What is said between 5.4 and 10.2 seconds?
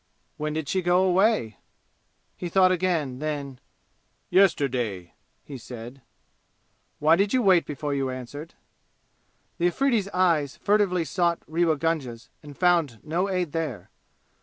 he said. "Why did you wait before you answered?" The Afridi's